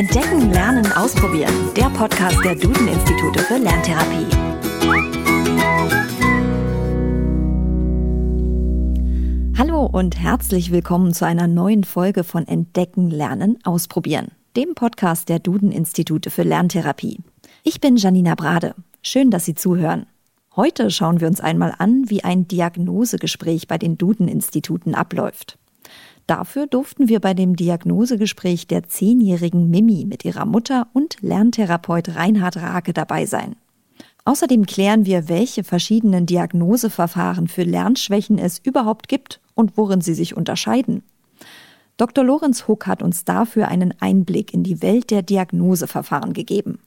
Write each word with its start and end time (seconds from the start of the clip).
Entdecken, 0.00 0.50
Lernen, 0.50 0.90
Ausprobieren. 0.92 1.52
Der 1.76 1.90
Podcast 1.90 2.42
der 2.42 2.54
Duden-Institute 2.54 3.38
für 3.40 3.58
Lerntherapie. 3.58 4.26
Hallo 9.58 9.84
und 9.84 10.18
herzlich 10.18 10.70
willkommen 10.70 11.12
zu 11.12 11.26
einer 11.26 11.46
neuen 11.46 11.84
Folge 11.84 12.24
von 12.24 12.48
Entdecken, 12.48 13.10
Lernen, 13.10 13.58
Ausprobieren, 13.62 14.28
dem 14.56 14.74
Podcast 14.74 15.28
der 15.28 15.38
Duden-Institute 15.38 16.30
für 16.30 16.44
Lerntherapie. 16.44 17.18
Ich 17.62 17.82
bin 17.82 17.98
Janina 17.98 18.36
Brade. 18.36 18.74
Schön, 19.02 19.30
dass 19.30 19.44
Sie 19.44 19.54
zuhören. 19.54 20.06
Heute 20.56 20.90
schauen 20.90 21.20
wir 21.20 21.28
uns 21.28 21.42
einmal 21.42 21.74
an, 21.76 22.08
wie 22.08 22.24
ein 22.24 22.48
Diagnosegespräch 22.48 23.68
bei 23.68 23.76
den 23.76 23.98
Duden-Instituten 23.98 24.94
abläuft. 24.94 25.58
Dafür 26.26 26.66
durften 26.66 27.08
wir 27.08 27.20
bei 27.20 27.34
dem 27.34 27.56
Diagnosegespräch 27.56 28.66
der 28.66 28.84
zehnjährigen 28.84 29.68
Mimi 29.70 30.04
mit 30.06 30.24
ihrer 30.24 30.46
Mutter 30.46 30.88
und 30.92 31.16
Lerntherapeut 31.20 32.14
Reinhard 32.14 32.56
Rake 32.56 32.92
dabei 32.92 33.26
sein. 33.26 33.56
Außerdem 34.24 34.66
klären 34.66 35.06
wir, 35.06 35.28
welche 35.28 35.64
verschiedenen 35.64 36.26
Diagnoseverfahren 36.26 37.48
für 37.48 37.62
Lernschwächen 37.62 38.38
es 38.38 38.58
überhaupt 38.58 39.08
gibt 39.08 39.40
und 39.54 39.76
worin 39.76 40.00
sie 40.00 40.14
sich 40.14 40.36
unterscheiden. 40.36 41.02
Dr. 41.96 42.24
Lorenz 42.24 42.68
Huck 42.68 42.86
hat 42.86 43.02
uns 43.02 43.24
dafür 43.24 43.68
einen 43.68 43.94
Einblick 44.00 44.54
in 44.54 44.62
die 44.62 44.82
Welt 44.82 45.10
der 45.10 45.22
Diagnoseverfahren 45.22 46.32
gegeben. 46.32 46.78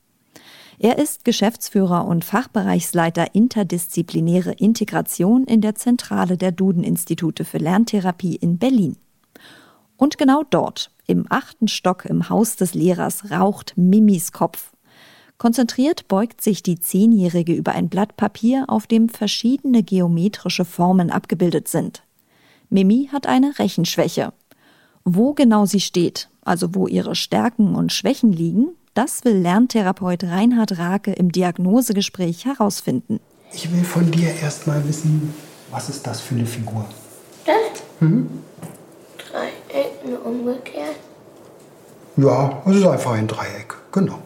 Er 0.80 0.98
ist 0.98 1.24
Geschäftsführer 1.24 2.06
und 2.06 2.26
Fachbereichsleiter 2.26 3.36
interdisziplinäre 3.36 4.54
Integration 4.54 5.44
in 5.46 5.62
der 5.62 5.76
Zentrale 5.76 6.36
der 6.38 6.52
Duden-Institute 6.52 7.46
für 7.46 7.60
Lerntherapie 7.60 8.36
in 8.36 8.58
Berlin. 8.58 8.98
Und 9.98 10.18
genau 10.18 10.44
dort, 10.50 10.92
im 11.08 11.26
achten 11.30 11.68
Stock 11.68 12.06
im 12.06 12.30
Haus 12.30 12.56
des 12.56 12.74
Lehrers, 12.74 13.32
raucht 13.32 13.74
Mimis 13.76 14.32
Kopf. 14.32 14.72
Konzentriert 15.38 16.08
beugt 16.08 16.42
sich 16.42 16.64
die 16.64 16.80
Zehnjährige 16.80 17.54
über 17.54 17.74
ein 17.74 17.90
Blatt 17.90 18.16
Papier, 18.16 18.66
auf 18.68 18.88
dem 18.88 19.10
verschiedene 19.10 19.84
geometrische 19.84 20.64
Formen 20.64 21.10
abgebildet 21.10 21.68
sind. 21.68 22.04
Mimi 22.70 23.10
hat 23.12 23.28
eine 23.28 23.60
Rechenschwäche. 23.60 24.34
Wo 25.04 25.34
genau 25.34 25.66
sie 25.66 25.82
steht, 25.82 26.30
also 26.44 26.74
wo 26.76 26.88
ihre 26.88 27.16
Stärken 27.16 27.76
und 27.76 27.92
Schwächen 27.92 28.32
liegen, 28.32 28.70
das 28.94 29.26
will 29.26 29.36
Lerntherapeut 29.36 30.24
Reinhard 30.24 30.78
Rake 30.78 31.12
im 31.12 31.32
Diagnosegespräch 31.32 32.46
herausfinden. 32.46 33.20
Ich 33.52 33.72
will 33.72 33.84
von 33.84 34.10
dir 34.12 34.34
erst 34.42 34.66
mal 34.66 34.88
wissen, 34.88 35.34
was 35.72 35.90
ist 35.90 36.08
das 36.08 36.22
für 36.22 36.36
eine 36.36 36.46
Figur? 36.46 36.86
Das? 37.46 37.84
Mhm. 38.00 38.30
Dreieck 39.74 40.26
umgekehrt. 40.26 40.96
Ja, 42.18 42.62
es 42.66 42.76
ist 42.76 42.86
einfach 42.86 43.14
ein 43.14 43.28
Dreieck, 43.28 43.74
genau. 43.92 44.20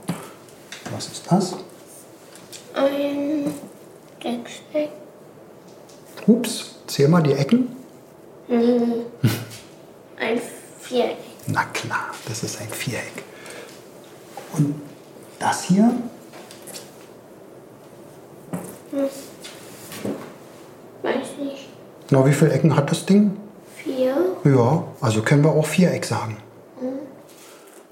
Was 0.94 1.08
ist 1.08 1.23
das? 1.30 1.56
Ein 2.73 3.53
Sechseck. 4.22 4.92
Ups, 6.25 6.75
zähl 6.88 7.08
mal 7.08 7.23
die 7.23 7.31
Ecken. 7.31 7.75
Mhm. 8.50 9.06
Ein 10.20 10.42
Viereck. 10.81 11.18
Na 11.48 11.64
klar, 11.66 12.14
das 12.28 12.44
ist 12.44 12.59
ein 12.59 12.68
Viereck. 12.70 13.23
Und 14.58 14.81
das 15.40 15.64
hier? 15.64 15.94
Hm. 18.92 19.09
Weiß 21.03 21.28
nicht. 21.40 21.70
Na, 22.09 22.25
wie 22.25 22.34
viele 22.34 22.52
Ecken 22.52 22.75
hat 22.75 22.92
das 22.92 23.06
Ding? 23.06 23.38
Ja, 24.56 24.84
also 25.02 25.22
können 25.22 25.44
wir 25.44 25.52
auch 25.52 25.66
Viereck 25.66 26.06
sagen. 26.06 26.38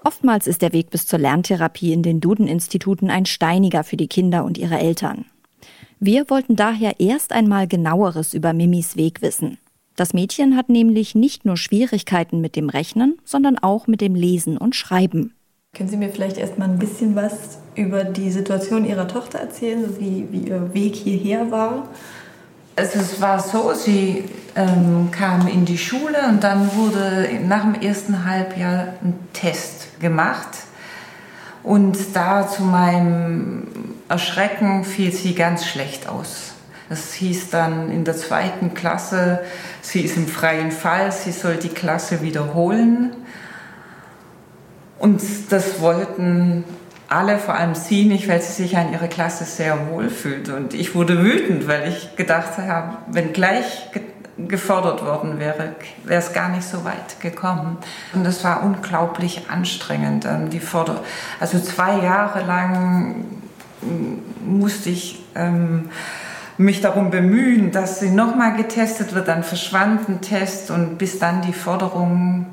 Oftmals 0.03 0.45
ist 0.45 0.61
der 0.61 0.72
Weg 0.72 0.92
bis 0.92 1.08
zur 1.08 1.17
Lerntherapie 1.17 1.92
in 1.92 2.03
den 2.03 2.22
Duden-Instituten 2.22 3.09
ein 3.09 3.25
steiniger 3.25 3.84
für 3.84 3.98
die 3.98 4.08
Kinder 4.08 4.45
und 4.45 4.58
ihre 4.58 4.78
Eltern. 4.78 5.26
Wir 5.99 6.30
wollten 6.30 6.55
daher 6.55 6.99
erst 6.99 7.32
einmal 7.33 7.67
genaueres 7.67 8.33
über 8.33 8.54
Mimis 8.54 8.95
Weg 8.95 9.21
wissen. 9.21 9.58
Das 9.95 10.14
Mädchen 10.14 10.55
hat 10.55 10.70
nämlich 10.70 11.16
nicht 11.16 11.45
nur 11.45 11.58
Schwierigkeiten 11.58 12.42
mit 12.42 12.55
dem 12.55 12.70
Rechnen, 12.70 13.17
sondern 13.23 13.58
auch 13.58 13.87
mit 13.87 14.02
dem 14.02 14.14
Lesen 14.14 14.58
und 14.58 14.76
Schreiben. 14.76 15.33
Können 15.73 15.89
Sie 15.89 15.98
mir 15.98 16.10
vielleicht 16.10 16.37
erst 16.37 16.60
mal 16.60 16.70
ein 16.70 16.80
bisschen 16.80 17.16
was 17.16 17.58
über 17.76 18.04
die 18.04 18.30
Situation 18.30 18.86
Ihrer 18.86 19.08
Tochter 19.08 19.39
erzählen, 19.39 19.83
wie, 19.99 20.27
wie 20.32 20.49
Ihr 20.49 20.73
Weg 20.73 20.95
hierher 20.95 21.49
war? 21.49 21.89
Also 22.77 22.99
es 22.99 23.21
war 23.21 23.39
so, 23.39 23.73
sie 23.73 24.25
ähm, 24.55 25.09
kam 25.11 25.47
in 25.47 25.63
die 25.63 25.77
Schule 25.77 26.27
und 26.27 26.43
dann 26.43 26.75
wurde 26.75 27.30
nach 27.47 27.61
dem 27.61 27.75
ersten 27.75 28.25
Halbjahr 28.25 28.87
ein 29.02 29.17
Test 29.31 29.99
gemacht. 30.02 30.49
Und 31.63 31.97
da 32.13 32.47
zu 32.47 32.63
meinem 32.63 33.67
Erschrecken 34.09 34.83
fiel 34.83 35.13
sie 35.13 35.36
ganz 35.36 35.65
schlecht 35.65 36.09
aus. 36.09 36.53
Das 36.89 37.13
hieß 37.13 37.49
dann 37.49 37.89
in 37.89 38.03
der 38.03 38.15
zweiten 38.15 38.73
Klasse, 38.73 39.39
sie 39.81 40.02
ist 40.02 40.17
im 40.17 40.27
freien 40.27 40.71
Fall, 40.71 41.11
sie 41.11 41.31
soll 41.31 41.55
die 41.55 41.69
Klasse 41.69 42.21
wiederholen. 42.21 43.15
Und 44.99 45.21
das 45.49 45.80
wollten 45.80 46.65
alle, 47.15 47.39
vor 47.39 47.55
allem 47.55 47.76
sie 47.76 48.05
nicht, 48.05 48.27
weil 48.27 48.42
sie 48.42 48.52
sich 48.52 48.77
an 48.77 48.92
ihrer 48.92 49.08
Klasse 49.08 49.45
sehr 49.45 49.89
wohl 49.89 50.09
fühlt. 50.09 50.49
Und 50.49 50.73
ich 50.73 50.95
wurde 50.95 51.23
wütend, 51.23 51.67
weil 51.67 51.87
ich 51.87 52.15
gedacht 52.15 52.58
habe, 52.58 52.98
wenn 53.08 53.31
gleich 53.33 53.89
gefordert 54.37 55.05
worden 55.05 55.39
wäre, 55.39 55.75
wäre 56.04 56.20
es 56.20 56.33
gar 56.33 56.49
nicht 56.49 56.67
so 56.67 56.83
weit 56.83 57.21
gekommen. 57.21 57.77
Und 58.14 58.25
es 58.25 58.43
war 58.43 58.64
unglaublich 58.64 59.49
anstrengend. 59.49 60.25
Ähm, 60.25 60.49
die 60.49 60.59
Forder 60.59 61.02
also 61.39 61.59
zwei 61.59 61.99
Jahre 61.99 62.43
lang 62.43 63.25
musste 64.45 64.89
ich 64.89 65.23
ähm, 65.36 65.89
mich 66.58 66.81
darum 66.81 67.11
bemühen, 67.11 67.71
dass 67.71 67.99
sie 67.99 68.09
nochmal 68.09 68.55
getestet 68.55 69.14
wird. 69.14 69.27
Dann 69.27 69.43
verschwand 69.43 70.09
ein 70.09 70.21
Test 70.21 70.71
und 70.71 70.98
bis 70.98 71.20
dann 71.20 71.42
die 71.42 71.54
Forderung 71.54 72.48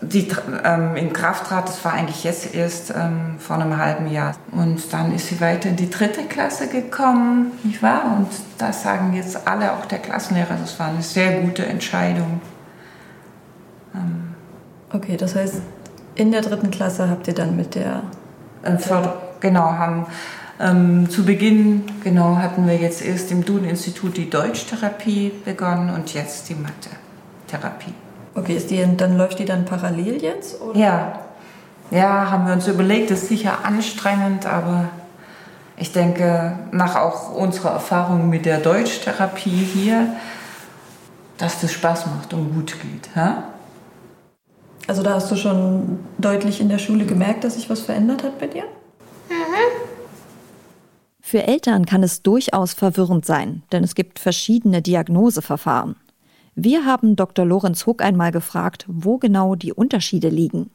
die 0.00 0.28
ähm, 0.64 0.96
in 0.96 1.12
Kraft 1.12 1.46
trat, 1.46 1.68
das 1.68 1.84
war 1.84 1.92
eigentlich 1.92 2.24
jetzt 2.24 2.54
erst 2.54 2.90
ähm, 2.90 3.36
vor 3.38 3.56
einem 3.56 3.76
halben 3.76 4.10
Jahr. 4.10 4.34
Und 4.52 4.92
dann 4.92 5.14
ist 5.14 5.28
sie 5.28 5.40
weiter 5.40 5.68
in 5.68 5.76
die 5.76 5.90
dritte 5.90 6.24
Klasse 6.24 6.68
gekommen, 6.68 7.52
nicht 7.62 7.82
wahr? 7.82 8.16
Und 8.16 8.28
da 8.58 8.72
sagen 8.72 9.14
jetzt 9.14 9.46
alle, 9.46 9.72
auch 9.72 9.86
der 9.86 9.98
Klassenlehrer, 9.98 10.56
das 10.60 10.78
war 10.78 10.88
eine 10.88 11.02
sehr 11.02 11.40
gute 11.40 11.66
Entscheidung. 11.66 12.40
Ähm 13.94 14.34
okay, 14.92 15.16
das 15.16 15.34
heißt, 15.34 15.62
in 16.14 16.32
der 16.32 16.42
dritten 16.42 16.70
Klasse 16.70 17.08
habt 17.08 17.28
ihr 17.28 17.34
dann 17.34 17.56
mit 17.56 17.74
der... 17.74 18.02
Äh, 18.62 18.76
genau, 19.40 19.72
haben 19.72 20.06
ähm, 20.60 21.08
zu 21.08 21.24
Beginn 21.24 21.84
genau 22.02 22.36
hatten 22.36 22.66
wir 22.66 22.76
jetzt 22.76 23.04
erst 23.04 23.30
im 23.30 23.44
Duden-Institut 23.44 24.16
die 24.16 24.28
Deutschtherapie 24.28 25.32
begonnen 25.44 25.90
und 25.90 26.12
jetzt 26.14 26.48
die 26.48 26.54
Mathe-Therapie. 26.54 27.94
Okay, 28.38 28.56
ist 28.56 28.70
die, 28.70 28.84
dann 28.96 29.16
läuft 29.16 29.38
die 29.38 29.44
dann 29.44 29.64
parallel 29.64 30.22
jetzt? 30.22 30.60
Oder? 30.60 30.78
Ja. 30.78 31.20
Ja, 31.90 32.30
haben 32.30 32.46
wir 32.46 32.52
uns 32.52 32.68
überlegt, 32.68 33.10
ist 33.10 33.28
sicher 33.28 33.64
anstrengend, 33.64 34.46
aber 34.46 34.90
ich 35.76 35.92
denke, 35.92 36.58
nach 36.70 36.96
auch 36.96 37.34
unserer 37.34 37.70
Erfahrung 37.70 38.28
mit 38.28 38.44
der 38.44 38.58
Deutschtherapie 38.58 39.50
hier, 39.50 40.14
dass 41.38 41.60
das 41.60 41.72
Spaß 41.72 42.06
macht 42.06 42.34
und 42.34 42.52
gut 42.54 42.76
geht. 42.82 43.08
Ja? 43.16 43.44
Also 44.86 45.02
da 45.02 45.14
hast 45.14 45.30
du 45.30 45.36
schon 45.36 46.00
deutlich 46.18 46.60
in 46.60 46.68
der 46.68 46.78
Schule 46.78 47.06
gemerkt, 47.06 47.44
dass 47.44 47.54
sich 47.54 47.70
was 47.70 47.80
verändert 47.80 48.22
hat 48.22 48.38
bei 48.38 48.48
dir? 48.48 48.64
Mhm. 49.30 49.88
Für 51.20 51.46
Eltern 51.46 51.86
kann 51.86 52.02
es 52.02 52.22
durchaus 52.22 52.72
verwirrend 52.72 53.24
sein, 53.24 53.62
denn 53.72 53.84
es 53.84 53.94
gibt 53.94 54.18
verschiedene 54.18 54.82
Diagnoseverfahren. 54.82 55.96
Wir 56.60 56.84
haben 56.84 57.14
Dr. 57.14 57.44
Lorenz 57.44 57.86
Huck 57.86 58.02
einmal 58.02 58.32
gefragt, 58.32 58.84
wo 58.88 59.18
genau 59.18 59.54
die 59.54 59.72
Unterschiede 59.72 60.28
liegen. 60.28 60.70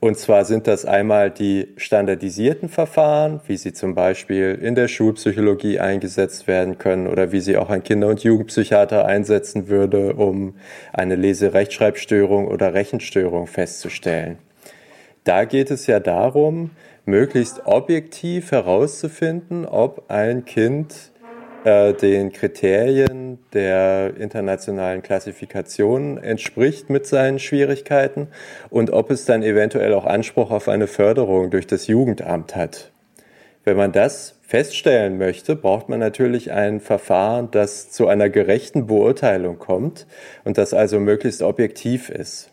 Und 0.00 0.18
zwar 0.18 0.44
sind 0.44 0.66
das 0.66 0.84
einmal 0.84 1.30
die 1.30 1.68
standardisierten 1.76 2.68
Verfahren, 2.68 3.40
wie 3.46 3.56
sie 3.56 3.72
zum 3.72 3.94
Beispiel 3.94 4.58
in 4.60 4.74
der 4.74 4.88
Schulpsychologie 4.88 5.78
eingesetzt 5.78 6.48
werden 6.48 6.78
können 6.78 7.06
oder 7.06 7.30
wie 7.30 7.38
sie 7.38 7.56
auch 7.56 7.70
ein 7.70 7.84
Kinder- 7.84 8.08
und 8.08 8.24
Jugendpsychiater 8.24 9.04
einsetzen 9.06 9.68
würde, 9.68 10.14
um 10.14 10.54
eine 10.92 11.14
Leserechtschreibstörung 11.14 12.48
oder 12.48 12.74
Rechenstörung 12.74 13.46
festzustellen. 13.46 14.38
Da 15.22 15.44
geht 15.44 15.70
es 15.70 15.86
ja 15.86 16.00
darum, 16.00 16.72
möglichst 17.06 17.64
objektiv 17.64 18.50
herauszufinden, 18.50 19.66
ob 19.66 20.10
ein 20.10 20.44
Kind 20.44 21.12
äh, 21.64 21.92
den 21.94 22.32
Kriterien 22.32 23.38
der 23.52 24.16
internationalen 24.16 25.02
Klassifikation 25.02 26.18
entspricht 26.18 26.90
mit 26.90 27.06
seinen 27.06 27.38
Schwierigkeiten 27.38 28.28
und 28.70 28.90
ob 28.90 29.10
es 29.10 29.24
dann 29.24 29.42
eventuell 29.42 29.92
auch 29.94 30.04
Anspruch 30.04 30.50
auf 30.50 30.68
eine 30.68 30.86
Förderung 30.86 31.50
durch 31.50 31.66
das 31.66 31.86
Jugendamt 31.86 32.54
hat. 32.54 32.92
Wenn 33.64 33.76
man 33.76 33.92
das 33.92 34.38
feststellen 34.42 35.18
möchte, 35.18 35.56
braucht 35.56 35.88
man 35.88 36.00
natürlich 36.00 36.52
ein 36.52 36.80
Verfahren, 36.80 37.50
das 37.50 37.90
zu 37.90 38.08
einer 38.08 38.30
gerechten 38.30 38.86
Beurteilung 38.86 39.58
kommt 39.58 40.06
und 40.44 40.56
das 40.56 40.72
also 40.72 41.00
möglichst 41.00 41.42
objektiv 41.42 42.08
ist. 42.08 42.50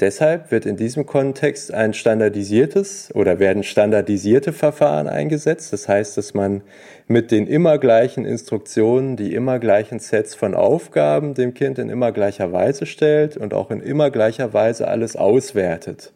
Deshalb 0.00 0.50
wird 0.50 0.64
in 0.64 0.76
diesem 0.76 1.04
Kontext 1.04 1.74
ein 1.74 1.92
standardisiertes 1.92 3.10
oder 3.14 3.38
werden 3.38 3.62
standardisierte 3.62 4.54
Verfahren 4.54 5.06
eingesetzt. 5.06 5.74
Das 5.74 5.88
heißt, 5.88 6.16
dass 6.16 6.32
man 6.32 6.62
mit 7.06 7.30
den 7.30 7.46
immer 7.46 7.76
gleichen 7.76 8.24
Instruktionen 8.24 9.16
die 9.16 9.34
immer 9.34 9.58
gleichen 9.58 9.98
Sets 9.98 10.34
von 10.34 10.54
Aufgaben 10.54 11.34
dem 11.34 11.52
Kind 11.52 11.78
in 11.78 11.90
immer 11.90 12.12
gleicher 12.12 12.50
Weise 12.50 12.86
stellt 12.86 13.36
und 13.36 13.52
auch 13.52 13.70
in 13.70 13.80
immer 13.80 14.10
gleicher 14.10 14.54
Weise 14.54 14.88
alles 14.88 15.16
auswertet. 15.16 16.12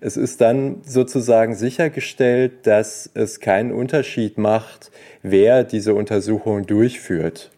Es 0.00 0.16
ist 0.16 0.40
dann 0.40 0.82
sozusagen 0.84 1.56
sichergestellt, 1.56 2.64
dass 2.64 3.10
es 3.14 3.40
keinen 3.40 3.72
Unterschied 3.72 4.38
macht, 4.38 4.92
wer 5.22 5.64
diese 5.64 5.94
Untersuchung 5.94 6.64
durchführt. 6.66 7.50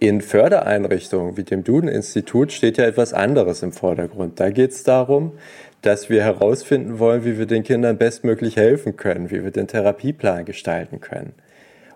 In 0.00 0.20
Fördereinrichtungen 0.20 1.36
wie 1.36 1.42
dem 1.42 1.64
Duden-Institut 1.64 2.52
steht 2.52 2.78
ja 2.78 2.84
etwas 2.84 3.12
anderes 3.12 3.62
im 3.64 3.72
Vordergrund. 3.72 4.38
Da 4.38 4.50
geht 4.50 4.70
es 4.70 4.84
darum, 4.84 5.32
dass 5.82 6.08
wir 6.08 6.22
herausfinden 6.22 7.00
wollen, 7.00 7.24
wie 7.24 7.36
wir 7.36 7.46
den 7.46 7.64
Kindern 7.64 7.98
bestmöglich 7.98 8.56
helfen 8.56 8.96
können, 8.96 9.30
wie 9.30 9.42
wir 9.42 9.50
den 9.50 9.66
Therapieplan 9.66 10.44
gestalten 10.44 11.00
können. 11.00 11.34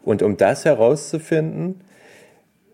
Und 0.02 0.22
um 0.22 0.36
das 0.36 0.64
herauszufinden, 0.64 1.80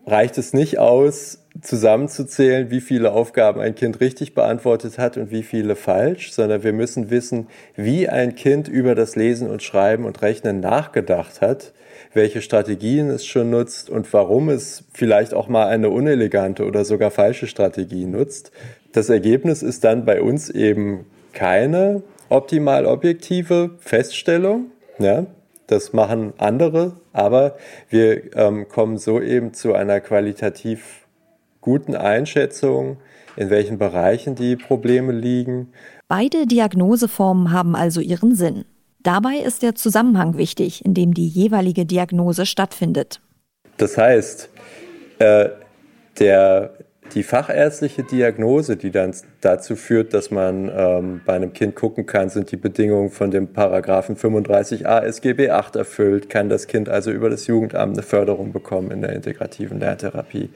reicht 0.07 0.39
es 0.39 0.53
nicht 0.53 0.79
aus, 0.79 1.45
zusammenzuzählen, 1.61 2.71
wie 2.71 2.81
viele 2.81 3.11
Aufgaben 3.11 3.59
ein 3.59 3.75
Kind 3.75 3.99
richtig 3.99 4.33
beantwortet 4.33 4.97
hat 4.97 5.17
und 5.17 5.31
wie 5.31 5.43
viele 5.43 5.75
falsch, 5.75 6.31
sondern 6.31 6.63
wir 6.63 6.73
müssen 6.73 7.09
wissen, 7.09 7.47
wie 7.75 8.07
ein 8.07 8.35
Kind 8.35 8.67
über 8.67 8.95
das 8.95 9.15
Lesen 9.15 9.49
und 9.49 9.63
Schreiben 9.63 10.05
und 10.05 10.21
Rechnen 10.21 10.59
nachgedacht 10.59 11.41
hat, 11.41 11.73
welche 12.13 12.41
Strategien 12.41 13.09
es 13.09 13.25
schon 13.25 13.49
nutzt 13.49 13.89
und 13.89 14.11
warum 14.13 14.49
es 14.49 14.83
vielleicht 14.93 15.33
auch 15.33 15.47
mal 15.47 15.67
eine 15.67 15.89
unelegante 15.89 16.65
oder 16.65 16.85
sogar 16.85 17.11
falsche 17.11 17.47
Strategie 17.47 18.05
nutzt. 18.05 18.51
Das 18.91 19.09
Ergebnis 19.09 19.61
ist 19.61 19.83
dann 19.83 20.05
bei 20.05 20.21
uns 20.21 20.49
eben 20.49 21.05
keine 21.33 22.01
optimal 22.29 22.85
objektive 22.85 23.71
Feststellung. 23.79 24.71
Ja, 24.97 25.25
das 25.67 25.93
machen 25.93 26.33
andere, 26.37 26.93
aber 27.13 27.55
wir 27.89 28.35
ähm, 28.35 28.67
kommen 28.67 28.97
so 28.97 29.21
eben 29.21 29.53
zu 29.53 29.73
einer 29.73 29.99
qualitativ 29.99 31.05
guten 31.61 31.95
Einschätzung, 31.95 32.97
in 33.35 33.49
welchen 33.49 33.77
Bereichen 33.77 34.35
die 34.35 34.55
Probleme 34.55 35.11
liegen. 35.11 35.71
Beide 36.07 36.45
Diagnoseformen 36.45 37.51
haben 37.51 37.75
also 37.75 38.01
ihren 38.01 38.35
Sinn. 38.35 38.65
Dabei 39.01 39.37
ist 39.37 39.63
der 39.63 39.75
Zusammenhang 39.75 40.37
wichtig, 40.37 40.83
in 40.83 40.93
dem 40.93 41.13
die 41.13 41.27
jeweilige 41.27 41.85
Diagnose 41.85 42.45
stattfindet. 42.45 43.21
Das 43.77 43.97
heißt, 43.97 44.49
äh, 45.19 45.49
der, 46.19 46.73
die 47.13 47.23
fachärztliche 47.23 48.03
Diagnose, 48.03 48.75
die 48.75 48.91
dann 48.91 49.15
dazu 49.39 49.77
führt, 49.77 50.13
dass 50.13 50.31
man 50.31 50.69
ähm, 50.75 51.21
bei 51.25 51.33
einem 51.33 51.53
Kind 51.53 51.75
gucken 51.75 52.05
kann, 52.05 52.29
sind 52.29 52.51
die 52.51 52.57
Bedingungen 52.57 53.09
von 53.09 53.31
dem 53.31 53.53
Paragraphen 53.53 54.17
35a 54.17 55.01
SGB 55.03 55.49
8 55.51 55.77
erfüllt, 55.77 56.29
kann 56.29 56.49
das 56.49 56.67
Kind 56.67 56.89
also 56.89 57.11
über 57.11 57.29
das 57.29 57.47
Jugendamt 57.47 57.93
eine 57.93 58.03
Förderung 58.03 58.51
bekommen 58.51 58.91
in 58.91 59.01
der 59.01 59.13
integrativen 59.13 59.79
Lerntherapie 59.79 60.49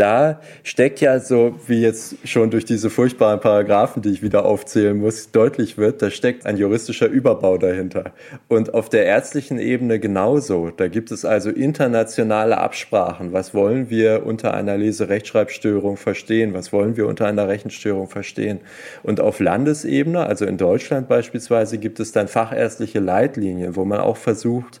da 0.00 0.40
steckt 0.62 1.00
ja 1.00 1.20
so, 1.20 1.54
wie 1.66 1.82
jetzt 1.82 2.16
schon 2.24 2.50
durch 2.50 2.64
diese 2.64 2.88
furchtbaren 2.88 3.38
Paragraphen, 3.38 4.00
die 4.00 4.08
ich 4.10 4.22
wieder 4.22 4.46
aufzählen 4.46 4.96
muss, 4.96 5.30
deutlich 5.30 5.76
wird, 5.76 6.00
da 6.00 6.10
steckt 6.10 6.46
ein 6.46 6.56
juristischer 6.56 7.06
Überbau 7.06 7.58
dahinter. 7.58 8.12
Und 8.48 8.72
auf 8.72 8.88
der 8.88 9.04
ärztlichen 9.04 9.58
Ebene 9.58 10.00
genauso. 10.00 10.70
Da 10.70 10.88
gibt 10.88 11.10
es 11.10 11.24
also 11.26 11.50
internationale 11.50 12.56
Absprachen. 12.56 13.34
Was 13.34 13.52
wollen 13.52 13.90
wir 13.90 14.24
unter 14.24 14.54
einer 14.54 14.78
Leserechtschreibstörung 14.78 15.98
verstehen? 15.98 16.54
Was 16.54 16.72
wollen 16.72 16.96
wir 16.96 17.06
unter 17.06 17.26
einer 17.26 17.48
Rechenstörung 17.48 18.08
verstehen? 18.08 18.60
Und 19.02 19.20
auf 19.20 19.38
Landesebene, 19.38 20.24
also 20.24 20.46
in 20.46 20.56
Deutschland 20.56 21.08
beispielsweise, 21.08 21.76
gibt 21.76 22.00
es 22.00 22.12
dann 22.12 22.26
fachärztliche 22.26 23.00
Leitlinien, 23.00 23.76
wo 23.76 23.84
man 23.84 24.00
auch 24.00 24.16
versucht, 24.16 24.80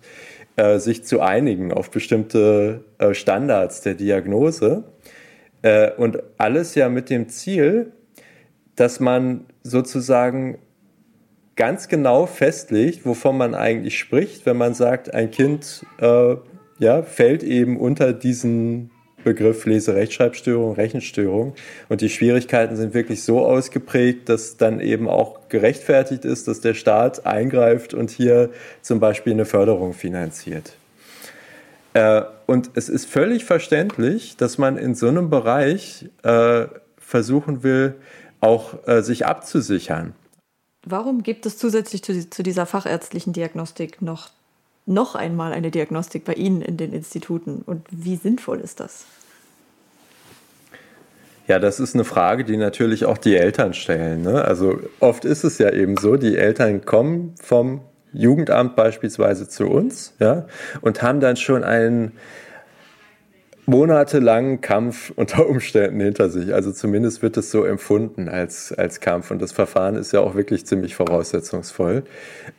äh, 0.60 0.78
sich 0.78 1.04
zu 1.04 1.22
einigen 1.22 1.72
auf 1.72 1.90
bestimmte 1.90 2.84
äh, 2.98 3.14
Standards 3.14 3.80
der 3.80 3.94
Diagnose. 3.94 4.84
Äh, 5.62 5.92
und 5.92 6.22
alles 6.36 6.74
ja 6.74 6.90
mit 6.90 7.08
dem 7.08 7.30
Ziel, 7.30 7.92
dass 8.76 9.00
man 9.00 9.46
sozusagen 9.62 10.58
ganz 11.56 11.88
genau 11.88 12.26
festlegt, 12.26 13.06
wovon 13.06 13.38
man 13.38 13.54
eigentlich 13.54 13.98
spricht, 13.98 14.44
wenn 14.44 14.58
man 14.58 14.74
sagt, 14.74 15.14
ein 15.14 15.30
Kind 15.30 15.86
äh, 15.98 16.36
ja, 16.78 17.02
fällt 17.04 17.42
eben 17.42 17.78
unter 17.78 18.12
diesen 18.12 18.90
Begriff 19.24 19.64
Leserechtschreibstörung, 19.66 20.74
Rechenstörung. 20.74 21.54
Und 21.88 22.00
die 22.00 22.08
Schwierigkeiten 22.08 22.76
sind 22.76 22.94
wirklich 22.94 23.22
so 23.22 23.44
ausgeprägt, 23.44 24.28
dass 24.28 24.56
dann 24.56 24.80
eben 24.80 25.08
auch 25.08 25.48
gerechtfertigt 25.48 26.24
ist, 26.24 26.48
dass 26.48 26.60
der 26.60 26.74
Staat 26.74 27.26
eingreift 27.26 27.94
und 27.94 28.10
hier 28.10 28.50
zum 28.82 29.00
Beispiel 29.00 29.32
eine 29.32 29.44
Förderung 29.44 29.92
finanziert. 29.94 30.74
Äh, 31.94 32.22
und 32.46 32.70
es 32.74 32.88
ist 32.88 33.06
völlig 33.06 33.44
verständlich, 33.44 34.36
dass 34.36 34.58
man 34.58 34.76
in 34.76 34.94
so 34.94 35.08
einem 35.08 35.30
Bereich 35.30 36.08
äh, 36.22 36.66
versuchen 36.98 37.62
will, 37.62 37.94
auch 38.40 38.86
äh, 38.86 39.02
sich 39.02 39.26
abzusichern. 39.26 40.14
Warum 40.86 41.22
gibt 41.22 41.44
es 41.44 41.58
zusätzlich 41.58 42.02
zu, 42.02 42.30
zu, 42.30 42.42
dieser 42.42 42.64
fachärztlichen 42.64 43.32
Diagnostik 43.32 44.00
noch, 44.00 44.30
noch 44.90 45.14
einmal 45.14 45.52
eine 45.52 45.70
Diagnostik 45.70 46.24
bei 46.24 46.34
Ihnen 46.34 46.60
in 46.60 46.76
den 46.76 46.92
Instituten? 46.92 47.62
Und 47.64 47.86
wie 47.90 48.16
sinnvoll 48.16 48.60
ist 48.60 48.80
das? 48.80 49.04
Ja, 51.46 51.58
das 51.58 51.80
ist 51.80 51.94
eine 51.94 52.04
Frage, 52.04 52.44
die 52.44 52.56
natürlich 52.56 53.06
auch 53.06 53.18
die 53.18 53.36
Eltern 53.36 53.74
stellen. 53.74 54.22
Ne? 54.22 54.44
Also 54.44 54.78
oft 55.00 55.24
ist 55.24 55.42
es 55.42 55.58
ja 55.58 55.72
eben 55.72 55.96
so, 55.96 56.16
die 56.16 56.36
Eltern 56.36 56.84
kommen 56.84 57.34
vom 57.42 57.80
Jugendamt 58.12 58.76
beispielsweise 58.76 59.48
zu 59.48 59.66
uns 59.66 60.14
ja, 60.18 60.46
und 60.80 61.02
haben 61.02 61.20
dann 61.20 61.36
schon 61.36 61.64
einen 61.64 62.12
monatelangen 63.70 64.60
Kampf 64.60 65.12
unter 65.14 65.48
Umständen 65.48 66.00
hinter 66.00 66.28
sich. 66.28 66.52
Also 66.52 66.72
zumindest 66.72 67.22
wird 67.22 67.36
es 67.36 67.52
so 67.52 67.64
empfunden 67.64 68.28
als, 68.28 68.72
als 68.72 68.98
Kampf. 68.98 69.30
Und 69.30 69.40
das 69.40 69.52
Verfahren 69.52 69.94
ist 69.94 70.12
ja 70.12 70.20
auch 70.20 70.34
wirklich 70.34 70.66
ziemlich 70.66 70.96
voraussetzungsvoll. 70.96 72.02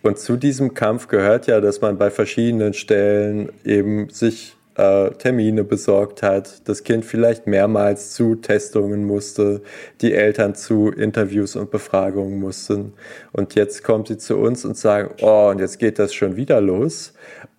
Und 0.02 0.18
zu 0.18 0.38
diesem 0.38 0.74
Kampf 0.74 1.10
gehört 1.10 1.48
ja, 1.48 1.60
dass 1.60 1.82
man 1.82 1.98
bei 1.98 2.10
verschiedenen 2.10 2.74
Stellen 2.74 3.52
eben 3.66 4.10
sich 4.10 4.56
äh, 4.76 5.12
Termine 5.12 5.66
besorgt 5.66 6.24
hat, 6.24 6.68
das 6.70 6.84
Kind 6.84 7.04
vielleicht 7.04 7.46
mehrmals 7.46 8.14
zu 8.14 8.36
Testungen 8.36 9.04
musste, 9.04 9.62
die 10.00 10.14
Eltern 10.14 10.56
zu 10.56 10.92
Interviews 10.92 11.58
und 11.58 11.72
Befragungen 11.72 12.40
mussten. 12.40 12.94
Und 13.34 13.56
jetzt 13.56 13.84
kommt 13.84 14.08
sie 14.08 14.18
zu 14.18 14.38
uns 14.38 14.64
und 14.64 14.78
sagen, 14.78 15.14
oh, 15.22 15.50
und 15.50 15.60
jetzt 15.60 15.78
geht 15.78 16.00
das 16.00 16.14
schon 16.14 16.38
wieder 16.38 16.62
los. 16.62 17.14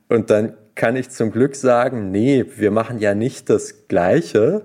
Und 0.09 0.31
dann 0.31 0.55
kann 0.75 0.97
ich 0.97 1.11
zum 1.11 1.31
Glück 1.31 1.55
sagen, 1.55 2.11
nee, 2.11 2.45
wir 2.57 2.71
machen 2.71 2.99
ja 2.99 3.15
nicht 3.15 3.51
das 3.51 3.89
Gleiche. 3.89 4.63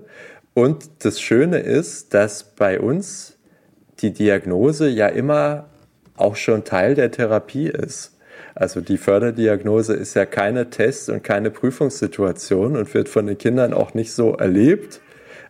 Und 0.54 1.04
das 1.04 1.20
Schöne 1.20 1.58
ist, 1.58 2.14
dass 2.14 2.42
bei 2.42 2.80
uns 2.80 3.38
die 4.00 4.12
Diagnose 4.12 4.88
ja 4.88 5.08
immer 5.08 5.66
auch 6.16 6.36
schon 6.36 6.64
Teil 6.64 6.94
der 6.94 7.10
Therapie 7.10 7.68
ist. 7.68 8.16
Also 8.54 8.80
die 8.80 8.98
Förderdiagnose 8.98 9.94
ist 9.94 10.14
ja 10.14 10.26
keine 10.26 10.70
Test- 10.70 11.10
und 11.10 11.22
keine 11.22 11.50
Prüfungssituation 11.50 12.76
und 12.76 12.92
wird 12.92 13.08
von 13.08 13.26
den 13.26 13.38
Kindern 13.38 13.72
auch 13.72 13.94
nicht 13.94 14.12
so 14.12 14.34
erlebt. 14.34 15.00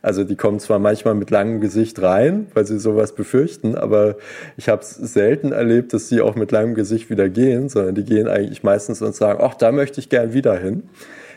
Also 0.02 0.24
die 0.24 0.36
kommen 0.36 0.60
zwar 0.60 0.78
manchmal 0.78 1.14
mit 1.14 1.30
langem 1.30 1.60
Gesicht 1.60 2.00
rein, 2.00 2.46
weil 2.54 2.66
sie 2.66 2.78
sowas 2.78 3.14
befürchten, 3.14 3.74
aber 3.74 4.16
ich 4.56 4.68
habe 4.68 4.82
es 4.82 4.90
selten 4.90 5.52
erlebt, 5.52 5.92
dass 5.92 6.08
sie 6.08 6.20
auch 6.20 6.34
mit 6.34 6.52
langem 6.52 6.74
Gesicht 6.74 7.10
wieder 7.10 7.28
gehen, 7.28 7.68
sondern 7.68 7.94
die 7.94 8.04
gehen 8.04 8.28
eigentlich 8.28 8.62
meistens 8.62 9.02
und 9.02 9.14
sagen, 9.14 9.40
ach, 9.42 9.54
da 9.54 9.72
möchte 9.72 10.00
ich 10.00 10.08
gern 10.08 10.32
wieder 10.32 10.56
hin, 10.56 10.84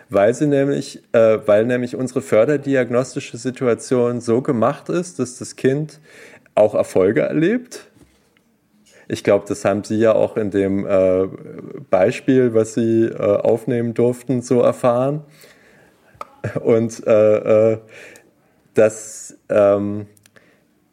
weil 0.09 0.33
sie 0.33 0.47
nämlich, 0.47 1.01
äh, 1.13 1.39
weil 1.45 1.65
nämlich 1.65 1.95
unsere 1.95 2.21
förderdiagnostische 2.21 3.37
Situation 3.37 4.21
so 4.21 4.41
gemacht 4.41 4.89
ist, 4.89 5.19
dass 5.19 5.39
das 5.39 5.55
Kind 5.55 5.99
auch 6.53 6.75
Erfolge 6.75 7.21
erlebt, 7.21 7.91
ich 9.11 9.25
glaube, 9.25 9.43
das 9.45 9.65
haben 9.65 9.83
Sie 9.83 9.97
ja 9.97 10.13
auch 10.13 10.37
in 10.37 10.51
dem 10.51 10.87
äh, 10.87 11.27
Beispiel, 11.89 12.53
was 12.53 12.75
Sie 12.75 13.07
äh, 13.07 13.17
aufnehmen 13.17 13.93
durften, 13.93 14.41
so 14.41 14.61
erfahren. 14.61 15.25
Und 16.63 17.05
äh, 17.05 17.73
äh, 17.73 17.77
dass 18.73 19.37
ähm, 19.49 20.07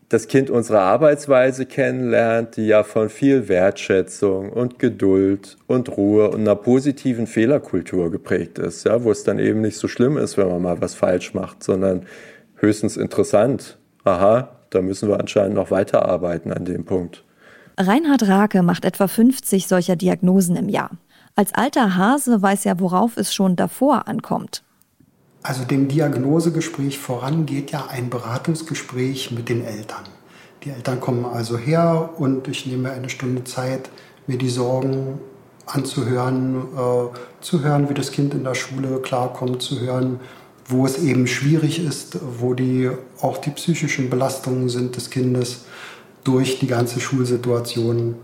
das 0.08 0.26
Kind 0.26 0.48
unsere 0.48 0.80
Arbeitsweise 0.80 1.66
kennenlernt, 1.66 2.56
die 2.56 2.66
ja 2.66 2.82
von 2.82 3.10
viel 3.10 3.48
Wertschätzung 3.48 4.50
und 4.50 4.78
Geduld 4.78 5.58
und 5.66 5.96
Ruhe 5.96 6.30
und 6.30 6.40
einer 6.40 6.56
positiven 6.56 7.26
Fehlerkultur 7.26 8.10
geprägt 8.10 8.58
ist, 8.58 8.84
ja, 8.84 9.04
wo 9.04 9.10
es 9.10 9.24
dann 9.24 9.38
eben 9.38 9.60
nicht 9.60 9.76
so 9.76 9.86
schlimm 9.86 10.16
ist, 10.16 10.38
wenn 10.38 10.48
man 10.48 10.62
mal 10.62 10.80
was 10.80 10.94
falsch 10.94 11.34
macht, 11.34 11.62
sondern 11.62 12.06
höchstens 12.56 12.96
interessant. 12.96 13.76
Aha, 14.04 14.48
da 14.70 14.80
müssen 14.80 15.08
wir 15.08 15.20
anscheinend 15.20 15.54
noch 15.54 15.70
weiterarbeiten 15.70 16.52
an 16.52 16.64
dem 16.64 16.84
Punkt. 16.84 17.22
Reinhard 17.76 18.26
Rake 18.26 18.62
macht 18.62 18.84
etwa 18.84 19.06
50 19.06 19.68
solcher 19.68 19.94
Diagnosen 19.94 20.56
im 20.56 20.68
Jahr. 20.68 20.90
Als 21.36 21.54
alter 21.54 21.96
Hase 21.96 22.42
weiß 22.42 22.66
er, 22.66 22.80
worauf 22.80 23.16
es 23.16 23.32
schon 23.32 23.54
davor 23.54 24.08
ankommt. 24.08 24.64
Also 25.48 25.64
dem 25.64 25.88
Diagnosegespräch 25.88 26.98
voran 26.98 27.46
geht 27.46 27.70
ja 27.70 27.86
ein 27.88 28.10
Beratungsgespräch 28.10 29.30
mit 29.30 29.48
den 29.48 29.64
Eltern. 29.64 30.04
Die 30.62 30.68
Eltern 30.68 31.00
kommen 31.00 31.24
also 31.24 31.56
her 31.56 32.10
und 32.18 32.48
ich 32.48 32.66
nehme 32.66 32.90
eine 32.90 33.08
Stunde 33.08 33.44
Zeit, 33.44 33.88
mir 34.26 34.36
die 34.36 34.50
Sorgen 34.50 35.20
anzuhören, 35.64 36.64
äh, 36.76 37.40
zu 37.40 37.62
hören, 37.62 37.88
wie 37.88 37.94
das 37.94 38.12
Kind 38.12 38.34
in 38.34 38.44
der 38.44 38.54
Schule 38.54 39.00
klarkommt, 39.00 39.62
zu 39.62 39.80
hören, 39.80 40.20
wo 40.66 40.84
es 40.84 41.02
eben 41.02 41.26
schwierig 41.26 41.82
ist, 41.82 42.18
wo 42.38 42.52
die 42.52 42.90
auch 43.22 43.38
die 43.38 43.50
psychischen 43.50 44.10
Belastungen 44.10 44.68
sind 44.68 44.96
des 44.96 45.08
Kindes 45.08 45.64
durch 46.24 46.58
die 46.58 46.66
ganze 46.66 47.00
Schulsituation. 47.00 48.16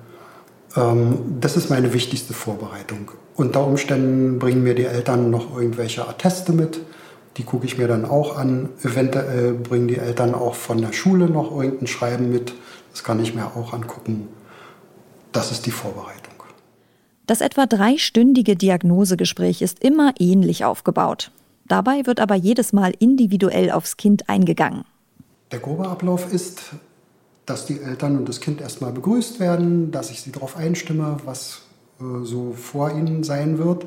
Ähm, 0.77 1.39
das 1.41 1.57
ist 1.57 1.71
meine 1.71 1.95
wichtigste 1.95 2.35
Vorbereitung. 2.35 3.13
Unter 3.35 3.67
Umständen 3.67 4.39
bringen 4.39 4.63
mir 4.63 4.75
die 4.75 4.85
Eltern 4.85 5.31
noch 5.31 5.57
irgendwelche 5.57 6.07
Atteste 6.07 6.53
mit. 6.53 6.81
Die 7.37 7.43
gucke 7.43 7.67
ich 7.67 7.79
mir 7.79 7.89
dann 7.89 8.05
auch 8.05 8.37
an. 8.37 8.69
Eventuell 8.83 9.55
bringen 9.55 9.89
die 9.89 9.99
Eltern 9.99 10.35
auch 10.35 10.55
von 10.55 10.81
der 10.81 10.93
Schule 10.93 11.29
noch 11.29 11.51
irgendein 11.51 11.87
Schreiben 11.87 12.31
mit. 12.31 12.55
Das 12.93 13.03
kann 13.03 13.21
ich 13.21 13.35
mir 13.35 13.47
auch 13.47 13.73
angucken. 13.73 14.29
Das 15.33 15.51
ist 15.51 15.67
die 15.67 15.73
Vorbereitung. 15.73 16.35
Das 17.27 17.41
etwa 17.41 17.67
dreistündige 17.67 18.55
Diagnosegespräch 18.55 19.63
ist 19.63 19.83
immer 19.83 20.13
ähnlich 20.19 20.65
aufgebaut. 20.65 21.33
Dabei 21.67 22.05
wird 22.05 22.21
aber 22.21 22.35
jedes 22.35 22.73
Mal 22.73 22.93
individuell 22.99 23.71
aufs 23.71 23.97
Kind 23.97 24.29
eingegangen. 24.29 24.85
Der 25.51 25.59
grobe 25.59 25.89
Ablauf 25.89 26.33
ist, 26.33 26.75
dass 27.47 27.65
die 27.65 27.81
Eltern 27.81 28.19
und 28.19 28.29
das 28.29 28.41
Kind 28.41 28.61
erstmal 28.61 28.93
begrüßt 28.93 29.41
werden, 29.41 29.91
dass 29.91 30.11
ich 30.11 30.21
sie 30.21 30.33
darauf 30.33 30.57
einstimme, 30.57 31.17
was 31.25 31.63
äh, 32.01 32.25
so 32.25 32.53
vor 32.53 32.91
ihnen 32.91 33.25
sein 33.25 33.59
wird. 33.59 33.87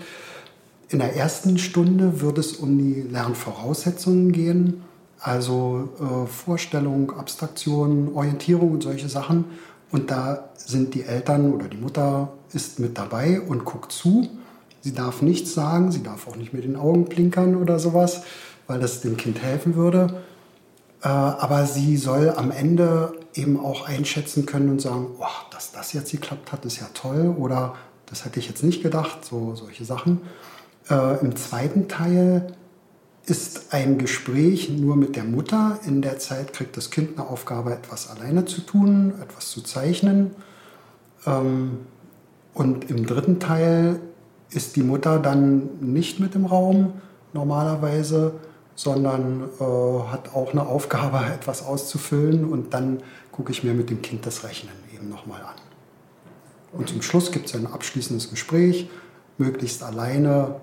In 0.89 0.99
der 0.99 1.15
ersten 1.15 1.57
Stunde 1.57 2.21
wird 2.21 2.37
es 2.37 2.53
um 2.53 2.77
die 2.77 3.01
Lernvoraussetzungen 3.01 4.31
gehen, 4.31 4.83
also 5.19 5.89
äh, 5.99 6.27
Vorstellung, 6.27 7.11
Abstraktion, 7.11 8.13
Orientierung 8.13 8.71
und 8.71 8.83
solche 8.83 9.09
Sachen. 9.09 9.45
Und 9.91 10.11
da 10.11 10.49
sind 10.55 10.93
die 10.93 11.03
Eltern 11.03 11.53
oder 11.53 11.67
die 11.67 11.77
Mutter 11.77 12.29
ist 12.53 12.79
mit 12.79 12.97
dabei 12.97 13.41
und 13.41 13.65
guckt 13.65 13.91
zu. 13.91 14.29
Sie 14.81 14.93
darf 14.93 15.21
nichts 15.21 15.53
sagen, 15.53 15.91
sie 15.91 16.03
darf 16.03 16.27
auch 16.27 16.37
nicht 16.37 16.53
mit 16.53 16.63
den 16.63 16.77
Augen 16.77 17.05
blinkern 17.05 17.57
oder 17.57 17.79
sowas, 17.79 18.21
weil 18.67 18.79
das 18.79 19.01
dem 19.01 19.17
Kind 19.17 19.41
helfen 19.41 19.75
würde. 19.75 20.21
Äh, 21.01 21.09
aber 21.09 21.65
sie 21.65 21.97
soll 21.97 22.29
am 22.29 22.49
Ende 22.49 23.13
eben 23.33 23.59
auch 23.59 23.87
einschätzen 23.87 24.45
können 24.45 24.69
und 24.69 24.81
sagen, 24.81 25.07
oh, 25.19 25.25
dass 25.51 25.73
das 25.73 25.91
jetzt 25.91 26.11
geklappt 26.11 26.53
hat, 26.53 26.63
ist 26.63 26.79
ja 26.79 26.87
toll 26.93 27.35
oder 27.37 27.75
das 28.05 28.23
hätte 28.23 28.39
ich 28.39 28.47
jetzt 28.47 28.63
nicht 28.63 28.81
gedacht, 28.81 29.25
so 29.25 29.53
solche 29.53 29.83
Sachen. 29.83 30.21
Äh, 30.89 31.19
Im 31.19 31.35
zweiten 31.35 31.87
Teil 31.87 32.53
ist 33.25 33.73
ein 33.73 33.97
Gespräch 33.97 34.69
nur 34.69 34.95
mit 34.95 35.15
der 35.15 35.25
Mutter. 35.25 35.79
In 35.85 36.01
der 36.01 36.17
Zeit 36.17 36.53
kriegt 36.53 36.77
das 36.77 36.91
Kind 36.91 37.17
eine 37.17 37.27
Aufgabe, 37.27 37.73
etwas 37.73 38.09
alleine 38.09 38.45
zu 38.45 38.61
tun, 38.61 39.13
etwas 39.21 39.49
zu 39.49 39.61
zeichnen. 39.61 40.31
Ähm, 41.25 41.79
und 42.53 42.89
im 42.89 43.05
dritten 43.05 43.39
Teil 43.39 43.99
ist 44.49 44.77
die 44.77 44.83
Mutter 44.83 45.19
dann 45.19 45.69
nicht 45.81 46.19
mit 46.19 46.35
im 46.35 46.45
Raum 46.45 46.93
normalerweise, 47.33 48.33
sondern 48.75 49.49
äh, 49.59 49.63
hat 50.09 50.33
auch 50.33 50.53
eine 50.53 50.65
Aufgabe, 50.65 51.19
etwas 51.33 51.65
auszufüllen. 51.65 52.45
Und 52.45 52.73
dann 52.73 53.03
gucke 53.33 53.51
ich 53.51 53.63
mir 53.63 53.73
mit 53.73 53.89
dem 53.89 54.01
Kind 54.01 54.25
das 54.25 54.45
Rechnen 54.45 54.73
eben 54.95 55.09
nochmal 55.09 55.41
an. 55.41 55.55
Und 56.71 56.87
zum 56.87 57.01
Schluss 57.01 57.31
gibt 57.31 57.47
es 57.47 57.55
ein 57.55 57.67
abschließendes 57.67 58.29
Gespräch, 58.29 58.89
möglichst 59.37 59.83
alleine 59.83 60.55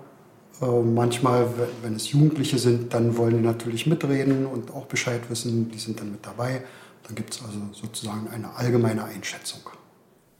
äh, 0.61 0.65
manchmal, 0.65 1.47
wenn 1.81 1.95
es 1.95 2.11
Jugendliche 2.11 2.57
sind, 2.57 2.93
dann 2.93 3.17
wollen 3.17 3.37
die 3.37 3.43
natürlich 3.43 3.87
mitreden 3.87 4.45
und 4.45 4.71
auch 4.71 4.85
Bescheid 4.85 5.21
wissen, 5.29 5.71
die 5.71 5.79
sind 5.79 5.99
dann 5.99 6.11
mit 6.11 6.25
dabei. 6.25 6.63
Dann 7.03 7.15
gibt 7.15 7.33
es 7.33 7.41
also 7.43 7.59
sozusagen 7.71 8.27
eine 8.29 8.55
allgemeine 8.55 9.03
Einschätzung. 9.03 9.61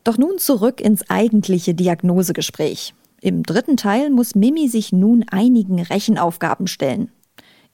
Doch 0.04 0.18
nun 0.18 0.38
zurück 0.38 0.82
ins 0.82 1.10
eigentliche 1.10 1.74
Diagnosegespräch. 1.74 2.94
Im 3.22 3.44
dritten 3.44 3.78
Teil 3.78 4.10
muss 4.10 4.36
Mimi 4.36 4.68
sich 4.68 4.92
nun 4.92 5.26
einigen 5.30 5.82
Rechenaufgaben 5.82 6.68
stellen. 6.68 7.12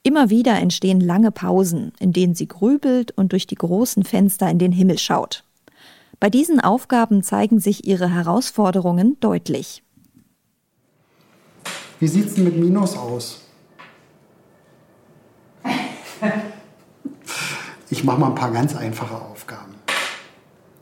Immer 0.02 0.30
wieder 0.30 0.58
entstehen 0.58 1.00
lange 1.00 1.30
Pausen, 1.30 1.92
in 2.00 2.12
denen 2.12 2.34
sie 2.34 2.48
grübelt 2.48 3.12
und 3.12 3.32
durch 3.32 3.46
die 3.46 3.54
großen 3.54 4.02
Fenster 4.02 4.50
in 4.50 4.58
den 4.58 4.72
Himmel 4.72 4.98
schaut. 4.98 5.44
Bei 6.18 6.30
diesen 6.30 6.60
Aufgaben 6.60 7.22
zeigen 7.22 7.60
sich 7.60 7.86
ihre 7.86 8.12
Herausforderungen 8.12 9.16
deutlich. 9.20 9.82
Wie 12.02 12.08
sieht 12.08 12.26
es 12.26 12.34
denn 12.34 12.42
mit 12.42 12.56
Minus 12.56 12.96
aus? 12.96 13.42
Ich 17.90 18.02
mache 18.02 18.18
mal 18.18 18.26
ein 18.26 18.34
paar 18.34 18.50
ganz 18.50 18.74
einfache 18.74 19.14
Aufgaben. 19.14 19.76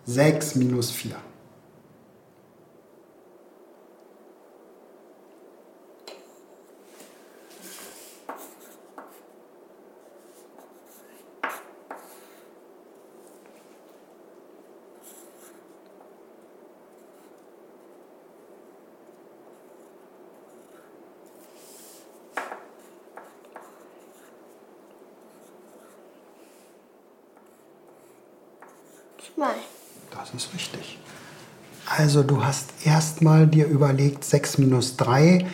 6 0.06 0.54
minus 0.54 0.90
4. 0.90 1.16
Zwei. 29.40 29.54
Das 30.10 30.34
richtig. 30.54 30.98
Also 31.86 32.22
du 32.22 32.44
hast 32.44 32.70
erstmal 32.84 33.46
dir 33.46 33.66
überlegt 33.66 34.24
6 34.24 34.58
minus 34.58 34.96
3. 34.96 35.46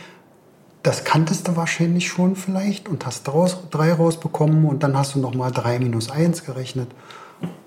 Das 0.82 1.04
kanntest 1.04 1.48
du 1.48 1.56
wahrscheinlich 1.56 2.08
schon 2.08 2.36
vielleicht 2.36 2.88
und 2.88 3.06
hast 3.06 3.24
3 3.24 3.92
rausbekommen 3.94 4.66
und 4.66 4.82
dann 4.82 4.96
hast 4.96 5.14
du 5.14 5.18
nochmal 5.18 5.50
3 5.50 5.78
minus 5.78 6.10
1 6.10 6.44
gerechnet 6.44 6.90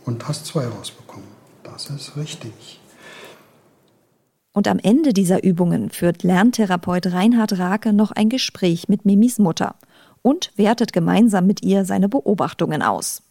und 0.05 0.27
hast 0.27 0.45
2 0.45 0.67
rausbekommen. 0.67 1.27
Das 1.63 1.89
ist 1.89 2.15
richtig. 2.15 2.79
Und 4.53 4.67
am 4.67 4.79
Ende 4.79 5.13
dieser 5.13 5.43
Übungen 5.43 5.89
führt 5.89 6.23
Lerntherapeut 6.23 7.07
Reinhard 7.07 7.57
Rake 7.57 7.93
noch 7.93 8.11
ein 8.11 8.29
Gespräch 8.29 8.87
mit 8.87 9.05
Mimis 9.05 9.39
Mutter 9.39 9.75
und 10.21 10.51
wertet 10.55 10.93
gemeinsam 10.93 11.47
mit 11.47 11.63
ihr 11.63 11.85
seine 11.85 12.09
Beobachtungen 12.09 12.81
aus. 12.81 13.21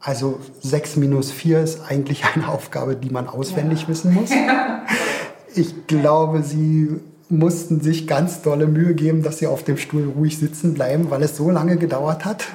Also 0.00 0.40
6 0.62 0.96
minus 0.96 1.30
4 1.30 1.60
ist 1.60 1.80
eigentlich 1.86 2.24
eine 2.34 2.48
Aufgabe, 2.48 2.96
die 2.96 3.10
man 3.10 3.28
auswendig 3.28 3.82
ja. 3.82 3.88
wissen 3.88 4.14
muss. 4.14 4.30
Ich 5.52 5.88
glaube, 5.88 6.44
sie 6.44 7.00
mussten 7.28 7.80
sich 7.80 8.06
ganz 8.06 8.40
dolle 8.42 8.68
Mühe 8.68 8.94
geben, 8.94 9.24
dass 9.24 9.38
sie 9.38 9.48
auf 9.48 9.64
dem 9.64 9.78
Stuhl 9.78 10.08
ruhig 10.16 10.38
sitzen 10.38 10.74
bleiben, 10.74 11.10
weil 11.10 11.24
es 11.24 11.36
so 11.36 11.50
lange 11.50 11.76
gedauert 11.76 12.24
hat. 12.24 12.46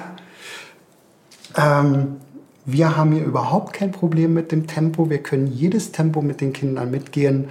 Ähm, 1.56 2.16
wir 2.64 2.96
haben 2.96 3.12
hier 3.12 3.24
überhaupt 3.24 3.74
kein 3.74 3.92
Problem 3.92 4.34
mit 4.34 4.50
dem 4.50 4.66
Tempo. 4.66 5.08
Wir 5.08 5.22
können 5.22 5.46
jedes 5.46 5.92
Tempo 5.92 6.22
mit 6.22 6.40
den 6.40 6.52
Kindern 6.52 6.90
mitgehen. 6.90 7.48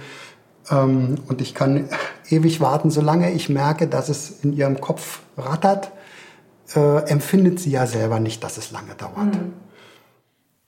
Ähm, 0.70 1.16
und 1.28 1.40
ich 1.40 1.54
kann 1.54 1.88
ewig 2.28 2.60
warten, 2.60 2.90
solange 2.90 3.32
ich 3.32 3.48
merke, 3.48 3.86
dass 3.86 4.08
es 4.08 4.40
in 4.42 4.52
ihrem 4.52 4.80
Kopf 4.80 5.20
rattert, 5.36 5.90
äh, 6.74 7.08
empfindet 7.08 7.60
sie 7.60 7.70
ja 7.70 7.86
selber 7.86 8.20
nicht, 8.20 8.42
dass 8.44 8.58
es 8.58 8.72
lange 8.72 8.94
dauert. 8.98 9.34
Mhm. 9.34 9.52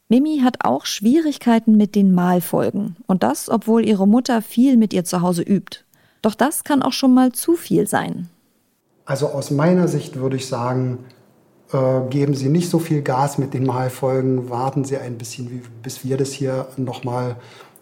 Mimi 0.08 0.40
hat 0.42 0.64
auch 0.64 0.86
Schwierigkeiten 0.86 1.76
mit 1.76 1.94
den 1.94 2.14
Malfolgen. 2.14 2.96
Und 3.06 3.22
das, 3.22 3.48
obwohl 3.48 3.86
ihre 3.86 4.08
Mutter 4.08 4.40
viel 4.42 4.76
mit 4.76 4.92
ihr 4.92 5.04
zu 5.04 5.20
Hause 5.20 5.42
übt. 5.42 5.80
Doch 6.22 6.34
das 6.34 6.64
kann 6.64 6.82
auch 6.82 6.92
schon 6.92 7.14
mal 7.14 7.32
zu 7.32 7.54
viel 7.54 7.86
sein. 7.86 8.28
Also 9.04 9.28
aus 9.28 9.50
meiner 9.50 9.88
Sicht 9.88 10.16
würde 10.16 10.36
ich 10.36 10.46
sagen, 10.46 11.04
äh, 11.72 12.00
geben 12.10 12.34
Sie 12.34 12.48
nicht 12.48 12.70
so 12.70 12.78
viel 12.78 13.02
Gas 13.02 13.38
mit 13.38 13.54
den 13.54 13.64
Malfolgen, 13.64 14.50
warten 14.50 14.84
Sie 14.84 14.96
ein 14.96 15.18
bisschen, 15.18 15.50
wie, 15.50 15.62
bis 15.82 16.04
wir 16.04 16.16
das 16.16 16.32
hier 16.32 16.68
nochmal 16.76 17.36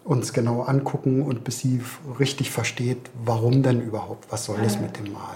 uns 0.07 0.31
genau 0.33 0.61
angucken 0.61 1.21
und 1.21 1.43
bis 1.43 1.59
sie 1.59 1.81
richtig 2.19 2.49
versteht, 2.49 3.09
warum 3.25 3.61
denn 3.61 3.81
überhaupt, 3.81 4.31
was 4.31 4.45
soll 4.45 4.57
das 4.63 4.79
mit 4.79 4.97
dem 4.97 5.11
Mal. 5.11 5.35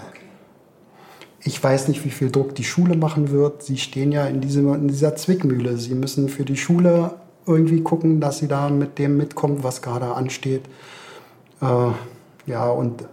Ich 1.44 1.62
weiß 1.62 1.88
nicht, 1.88 2.04
wie 2.04 2.10
viel 2.10 2.30
Druck 2.30 2.54
die 2.54 2.64
Schule 2.64 2.96
machen 2.96 3.30
wird. 3.30 3.62
Sie 3.62 3.76
stehen 3.76 4.12
ja 4.12 4.26
in, 4.26 4.40
diesem, 4.40 4.72
in 4.74 4.88
dieser 4.88 5.16
Zwickmühle. 5.16 5.76
Sie 5.76 5.94
müssen 5.94 6.28
für 6.28 6.44
die 6.44 6.56
Schule 6.56 7.14
irgendwie 7.46 7.82
gucken, 7.82 8.20
dass 8.20 8.38
sie 8.38 8.48
da 8.48 8.68
mit 8.68 8.98
dem 8.98 9.16
mitkommt, 9.16 9.64
was 9.64 9.82
gerade 9.82 10.14
ansteht. 10.14 10.62
Äh, 11.60 11.66
ja, 12.46 12.70
und 12.70 13.04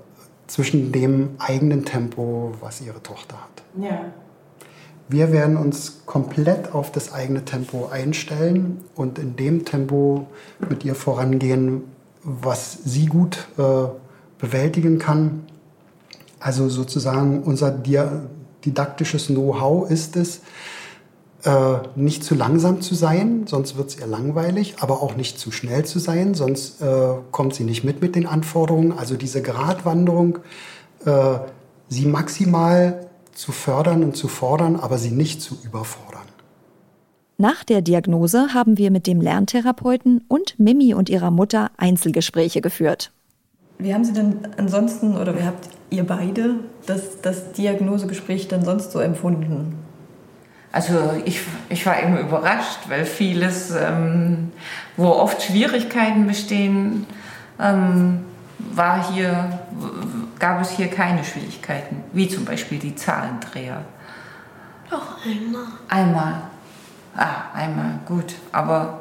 zwischen 0.48 0.92
dem 0.92 1.30
eigenen 1.40 1.86
Tempo, 1.86 2.54
was 2.62 2.82
ihre 2.82 3.02
Tochter 3.02 3.38
hat. 3.38 3.84
Ja. 3.84 4.06
Wir 5.08 5.32
werden 5.32 5.58
uns 5.58 6.04
komplett 6.06 6.74
auf 6.74 6.92
das 6.92 7.12
eigene 7.14 7.44
Tempo 7.46 7.88
einstellen 7.88 8.84
und 8.96 9.18
in 9.18 9.36
dem 9.36 9.66
Tempo 9.66 10.28
mit 10.70 10.86
ihr 10.86 10.94
vorangehen, 10.94 11.84
was 12.24 12.78
sie 12.86 13.08
gut 13.08 13.48
äh, 13.58 13.88
bewältigen 14.38 15.00
kann 15.00 15.46
also 16.40 16.70
sozusagen 16.70 17.44
unser 17.44 17.72
didaktisches 17.72 19.28
Know-how 19.28 19.90
ist 19.90 20.16
es, 20.16 20.42
äh, 21.44 21.78
nicht 21.96 22.24
zu 22.24 22.36
langsam 22.36 22.82
zu 22.82 22.96
sein, 22.96 23.48
sonst 23.48 23.78
wird 23.78 23.90
es 23.90 24.00
ihr 24.00 24.08
langweilig, 24.08 24.76
aber 24.82 25.02
auch 25.02 25.16
nicht 25.16 25.40
zu 25.40 25.52
schnell 25.52 25.86
zu 25.86 26.00
sein, 26.00 26.34
sonst 26.34 26.82
äh, 26.82 27.14
kommt 27.32 27.56
sie 27.56 27.64
nicht 27.64 27.84
mit 27.84 28.02
mit 28.02 28.16
den 28.16 28.26
Anforderungen. 28.26 28.92
Also 28.92 29.16
diese 29.16 29.42
Gratwanderung, 29.42 30.40
äh, 31.06 31.40
sie 31.88 32.06
maximal 32.06 33.08
zu 33.34 33.54
fördern 33.54 34.04
und 34.04 34.18
zu 34.18 34.28
fordern, 34.28 34.76
aber 34.76 34.98
sie 34.98 35.12
nicht 35.12 35.42
zu 35.42 35.58
überfordern. 35.64 36.20
Nach 37.38 37.64
der 37.64 37.82
Diagnose 37.82 38.54
haben 38.54 38.78
wir 38.78 38.92
mit 38.92 39.08
dem 39.08 39.22
Lerntherapeuten 39.22 40.26
und 40.28 40.60
Mimi 40.60 40.94
und 40.94 41.08
ihrer 41.08 41.32
Mutter 41.32 41.72
Einzelgespräche 41.78 42.60
geführt. 42.60 43.14
Wie 43.82 43.94
haben 43.94 44.04
Sie 44.04 44.12
denn 44.12 44.40
ansonsten 44.58 45.18
oder 45.18 45.38
wie 45.38 45.44
habt 45.44 45.70
ihr 45.90 46.06
beide 46.06 46.56
das, 46.86 47.22
das 47.22 47.54
Diagnosegespräch 47.54 48.50
dann 48.50 48.66
sonst 48.66 48.92
so 48.92 49.00
empfunden? 49.00 49.80
Also 50.74 51.14
ich, 51.24 51.40
ich 51.70 51.86
war 51.86 52.04
eben 52.04 52.18
überrascht, 52.18 52.90
weil 52.90 53.06
vieles, 53.06 53.72
ähm, 53.72 54.52
wo 54.98 55.08
oft 55.08 55.42
Schwierigkeiten 55.42 56.28
bestehen, 56.28 57.08
ähm, 57.58 58.26
war 58.74 59.12
hier, 59.14 59.60
gab 60.38 60.62
es 60.62 60.72
hier 60.72 60.90
keine 60.90 61.24
Schwierigkeiten, 61.24 62.04
wie 62.12 62.28
zum 62.28 62.44
Beispiel 62.44 62.80
die 62.80 62.96
Zahlendreher. 62.96 63.86
Doch 64.90 65.26
einmal. 65.26 65.68
Einmal. 65.88 66.42
Ah, 67.16 67.54
einmal, 67.54 68.00
gut. 68.06 68.36
Aber, 68.52 69.00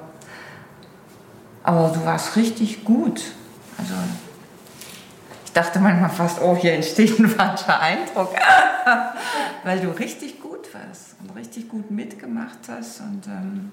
aber 1.64 1.88
du 1.92 2.04
warst 2.04 2.36
richtig 2.36 2.84
gut. 2.84 3.22
Also 3.76 3.94
dachte 5.58 5.80
manchmal 5.80 6.10
fast, 6.10 6.40
oh, 6.40 6.56
hier 6.56 6.74
entsteht 6.74 7.18
ein 7.18 7.28
falscher 7.28 7.80
Eindruck, 7.80 8.32
weil 9.64 9.80
du 9.80 9.90
richtig 9.90 10.40
gut 10.40 10.72
warst 10.72 11.16
und 11.20 11.36
richtig 11.36 11.68
gut 11.68 11.90
mitgemacht 11.90 12.58
hast. 12.68 13.00
Und, 13.00 13.26
ähm, 13.26 13.72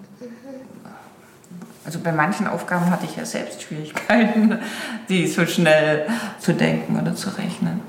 also 1.86 2.00
bei 2.00 2.12
manchen 2.12 2.48
Aufgaben 2.48 2.90
hatte 2.90 3.06
ich 3.06 3.16
ja 3.16 3.26
selbst 3.26 3.62
Schwierigkeiten, 3.62 4.58
die 5.10 5.28
so 5.28 5.46
schnell 5.46 6.08
zu 6.40 6.54
denken 6.54 7.00
oder 7.00 7.16
zu 7.16 7.30
rechnen. 7.38 7.82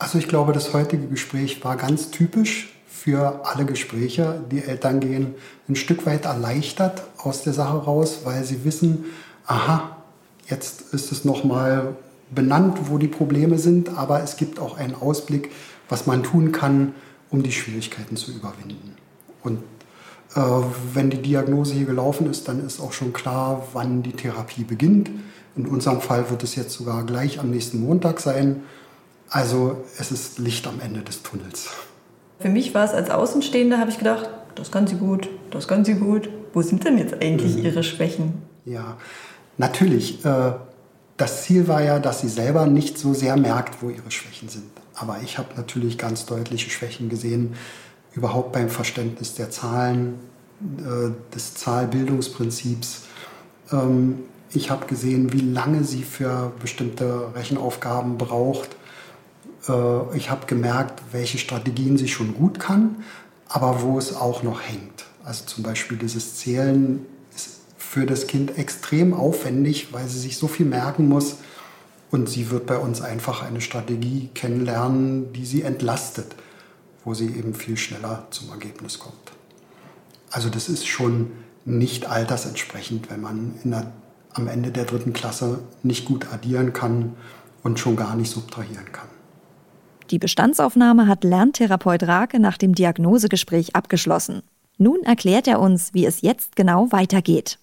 Also 0.00 0.18
ich 0.18 0.26
glaube, 0.26 0.52
das 0.52 0.74
heutige 0.74 1.06
Gespräch 1.06 1.64
war 1.64 1.76
ganz 1.76 2.10
typisch 2.10 2.74
für 2.88 3.42
alle 3.44 3.64
Gespräche. 3.64 4.42
Die 4.50 4.64
Eltern 4.64 4.98
gehen 4.98 5.36
ein 5.68 5.76
Stück 5.76 6.06
weit 6.06 6.24
erleichtert 6.24 7.04
aus 7.18 7.44
der 7.44 7.52
Sache 7.52 7.84
raus, 7.84 8.22
weil 8.24 8.42
sie 8.42 8.64
wissen, 8.64 9.04
aha, 9.46 9.96
jetzt 10.48 10.92
ist 10.92 11.12
es 11.12 11.24
nochmal 11.24 11.94
benannt, 12.34 12.78
wo 12.88 12.98
die 12.98 13.08
Probleme 13.08 13.58
sind, 13.58 13.96
aber 13.96 14.22
es 14.22 14.36
gibt 14.36 14.58
auch 14.58 14.76
einen 14.76 14.94
Ausblick, 14.94 15.50
was 15.88 16.06
man 16.06 16.22
tun 16.22 16.52
kann, 16.52 16.94
um 17.30 17.42
die 17.42 17.52
Schwierigkeiten 17.52 18.16
zu 18.16 18.32
überwinden. 18.32 18.96
Und 19.42 19.58
äh, 20.34 20.40
wenn 20.94 21.10
die 21.10 21.20
Diagnose 21.20 21.74
hier 21.74 21.86
gelaufen 21.86 22.30
ist, 22.30 22.48
dann 22.48 22.64
ist 22.64 22.80
auch 22.80 22.92
schon 22.92 23.12
klar, 23.12 23.68
wann 23.72 24.02
die 24.02 24.12
Therapie 24.12 24.64
beginnt. 24.64 25.10
In 25.56 25.66
unserem 25.66 26.00
Fall 26.00 26.30
wird 26.30 26.42
es 26.42 26.54
jetzt 26.54 26.72
sogar 26.72 27.04
gleich 27.04 27.38
am 27.38 27.50
nächsten 27.50 27.80
Montag 27.80 28.20
sein. 28.20 28.62
Also 29.28 29.84
es 29.98 30.10
ist 30.10 30.38
Licht 30.38 30.66
am 30.66 30.80
Ende 30.80 31.00
des 31.00 31.22
Tunnels. 31.22 31.70
Für 32.38 32.48
mich 32.48 32.74
war 32.74 32.84
es 32.84 32.92
als 32.92 33.10
Außenstehende, 33.10 33.78
habe 33.78 33.90
ich 33.90 33.98
gedacht, 33.98 34.28
das 34.54 34.70
kann 34.70 34.86
sie 34.86 34.96
gut, 34.96 35.28
das 35.50 35.68
kann 35.68 35.84
sie 35.84 35.94
gut. 35.94 36.28
Wo 36.52 36.60
sind 36.62 36.84
denn 36.84 36.98
jetzt 36.98 37.14
eigentlich 37.14 37.56
mhm. 37.56 37.64
ihre 37.64 37.82
Schwächen? 37.82 38.42
Ja, 38.64 38.96
natürlich. 39.58 40.24
Äh, 40.24 40.52
das 41.16 41.44
Ziel 41.44 41.68
war 41.68 41.82
ja, 41.82 41.98
dass 41.98 42.20
sie 42.20 42.28
selber 42.28 42.66
nicht 42.66 42.98
so 42.98 43.14
sehr 43.14 43.36
merkt, 43.36 43.82
wo 43.82 43.90
ihre 43.90 44.10
Schwächen 44.10 44.48
sind. 44.48 44.70
Aber 44.94 45.20
ich 45.22 45.38
habe 45.38 45.48
natürlich 45.56 45.98
ganz 45.98 46.26
deutliche 46.26 46.70
Schwächen 46.70 47.08
gesehen, 47.08 47.54
überhaupt 48.14 48.52
beim 48.52 48.68
Verständnis 48.68 49.34
der 49.34 49.50
Zahlen, 49.50 50.18
äh, 50.78 51.34
des 51.34 51.54
Zahlbildungsprinzips. 51.54 53.02
Ähm, 53.72 54.20
ich 54.52 54.70
habe 54.70 54.86
gesehen, 54.86 55.32
wie 55.32 55.40
lange 55.40 55.84
sie 55.84 56.02
für 56.02 56.52
bestimmte 56.60 57.34
Rechenaufgaben 57.34 58.18
braucht. 58.18 58.70
Äh, 59.68 60.16
ich 60.16 60.30
habe 60.30 60.46
gemerkt, 60.46 61.02
welche 61.10 61.38
Strategien 61.38 61.96
sie 61.96 62.08
schon 62.08 62.34
gut 62.34 62.60
kann, 62.60 62.96
aber 63.48 63.82
wo 63.82 63.98
es 63.98 64.14
auch 64.14 64.42
noch 64.42 64.60
hängt. 64.60 65.06
Also 65.24 65.44
zum 65.46 65.62
Beispiel 65.62 65.96
dieses 65.96 66.36
Zählen 66.36 67.06
für 67.92 68.06
das 68.06 68.26
Kind 68.26 68.56
extrem 68.56 69.12
aufwendig, 69.12 69.92
weil 69.92 70.08
sie 70.08 70.18
sich 70.18 70.38
so 70.38 70.48
viel 70.48 70.64
merken 70.64 71.10
muss. 71.10 71.36
Und 72.10 72.26
sie 72.26 72.50
wird 72.50 72.64
bei 72.64 72.78
uns 72.78 73.02
einfach 73.02 73.42
eine 73.42 73.60
Strategie 73.60 74.30
kennenlernen, 74.32 75.30
die 75.34 75.44
sie 75.44 75.60
entlastet, 75.60 76.34
wo 77.04 77.12
sie 77.12 77.26
eben 77.26 77.52
viel 77.52 77.76
schneller 77.76 78.26
zum 78.30 78.48
Ergebnis 78.48 78.98
kommt. 78.98 79.32
Also 80.30 80.48
das 80.48 80.70
ist 80.70 80.86
schon 80.86 81.32
nicht 81.66 82.06
altersentsprechend, 82.06 83.10
wenn 83.10 83.20
man 83.20 83.56
der, 83.62 83.92
am 84.32 84.48
Ende 84.48 84.70
der 84.70 84.86
dritten 84.86 85.12
Klasse 85.12 85.58
nicht 85.82 86.06
gut 86.06 86.32
addieren 86.32 86.72
kann 86.72 87.12
und 87.62 87.78
schon 87.78 87.96
gar 87.96 88.16
nicht 88.16 88.30
subtrahieren 88.30 88.90
kann. 88.90 89.08
Die 90.10 90.18
Bestandsaufnahme 90.18 91.08
hat 91.08 91.24
Lerntherapeut 91.24 92.04
Rake 92.04 92.40
nach 92.40 92.56
dem 92.56 92.74
Diagnosegespräch 92.74 93.76
abgeschlossen. 93.76 94.40
Nun 94.78 95.02
erklärt 95.02 95.46
er 95.46 95.60
uns, 95.60 95.92
wie 95.92 96.06
es 96.06 96.22
jetzt 96.22 96.56
genau 96.56 96.90
weitergeht. 96.90 97.58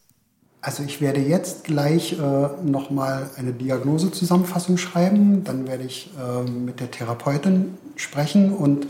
Also 0.61 0.83
ich 0.83 0.99
werde 0.99 1.21
jetzt 1.21 1.63
gleich 1.63 2.13
äh, 2.13 2.17
nochmal 2.63 3.29
eine 3.37 3.53
Diagnosezusammenfassung 3.53 4.77
schreiben. 4.77 5.43
Dann 5.45 5.67
werde 5.67 5.83
ich 5.83 6.11
äh, 6.17 6.49
mit 6.49 6.81
der 6.81 6.91
Therapeutin 6.91 7.77
sprechen 7.95 8.53
und 8.53 8.87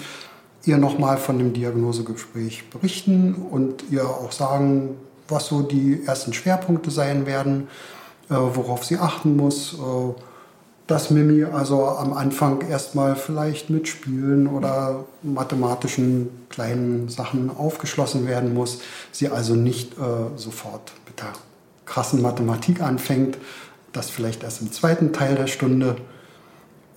ihr 0.66 0.78
nochmal 0.78 1.18
von 1.18 1.38
dem 1.38 1.54
Diagnosegespräch 1.54 2.70
berichten 2.72 3.36
und 3.36 3.84
ihr 3.92 4.04
auch 4.04 4.32
sagen, 4.32 4.96
was 5.28 5.48
so 5.48 5.62
die 5.62 6.04
ersten 6.06 6.34
Schwerpunkte 6.34 6.90
sein 6.90 7.28
werden, 7.28 7.68
äh, 8.30 8.34
worauf 8.34 8.84
sie 8.84 8.98
achten 8.98 9.38
muss. 9.38 9.76
Äh, 9.76 10.22
dass 10.88 11.12
Mimi 11.12 11.44
also 11.44 11.86
am 11.86 12.14
Anfang 12.14 12.62
erstmal 12.68 13.16
vielleicht 13.16 13.70
mit 13.70 13.88
Spielen 13.88 14.48
oder 14.48 15.06
mathematischen 15.22 16.30
kleinen 16.50 17.10
Sachen 17.10 17.56
aufgeschlossen 17.56 18.26
werden 18.26 18.56
muss. 18.56 18.80
Sie 19.12 19.30
also 19.30 19.54
nicht 19.54 19.94
äh, 20.00 20.36
sofort 20.36 20.92
der 21.20 21.28
krassen 21.90 22.22
Mathematik 22.22 22.82
anfängt, 22.82 23.38
das 23.92 24.10
vielleicht 24.10 24.44
erst 24.44 24.62
im 24.62 24.72
zweiten 24.72 25.12
Teil 25.12 25.36
der 25.36 25.48
Stunde. 25.48 25.98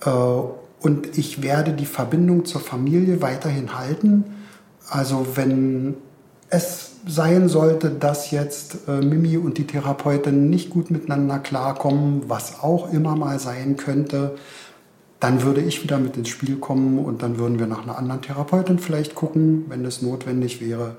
Äh, 0.05 0.09
und 0.09 1.17
ich 1.17 1.41
werde 1.41 1.73
die 1.73 1.85
Verbindung 1.85 2.45
zur 2.45 2.61
Familie 2.61 3.21
weiterhin 3.21 3.77
halten. 3.77 4.25
Also 4.89 5.25
wenn 5.35 5.95
es 6.49 6.91
sein 7.07 7.49
sollte, 7.49 7.89
dass 7.89 8.31
jetzt 8.31 8.87
äh, 8.87 9.01
Mimi 9.01 9.37
und 9.37 9.57
die 9.57 9.65
Therapeutin 9.65 10.49
nicht 10.49 10.69
gut 10.69 10.91
miteinander 10.91 11.39
klarkommen, 11.39 12.23
was 12.27 12.61
auch 12.61 12.93
immer 12.93 13.15
mal 13.15 13.39
sein 13.39 13.75
könnte, 13.75 14.35
dann 15.19 15.41
würde 15.41 15.61
ich 15.61 15.83
wieder 15.83 15.99
mit 15.99 16.17
ins 16.17 16.29
Spiel 16.29 16.57
kommen 16.57 16.99
und 16.99 17.23
dann 17.23 17.37
würden 17.37 17.57
wir 17.57 17.67
nach 17.67 17.83
einer 17.83 17.97
anderen 17.97 18.21
Therapeutin 18.21 18.77
vielleicht 18.77 19.15
gucken, 19.15 19.65
wenn 19.69 19.85
es 19.85 20.01
notwendig 20.01 20.61
wäre. 20.61 20.97